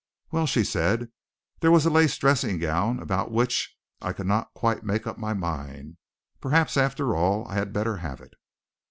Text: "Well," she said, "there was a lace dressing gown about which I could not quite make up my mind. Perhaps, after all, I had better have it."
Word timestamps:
"Well," 0.31 0.47
she 0.47 0.63
said, 0.63 1.11
"there 1.59 1.69
was 1.69 1.85
a 1.85 1.91
lace 1.91 2.17
dressing 2.17 2.57
gown 2.57 2.99
about 2.99 3.29
which 3.31 3.77
I 4.01 4.13
could 4.13 4.25
not 4.25 4.51
quite 4.55 4.83
make 4.83 5.05
up 5.05 5.19
my 5.19 5.35
mind. 5.35 5.97
Perhaps, 6.39 6.75
after 6.75 7.15
all, 7.15 7.47
I 7.47 7.53
had 7.53 7.71
better 7.71 7.97
have 7.97 8.19
it." 8.19 8.33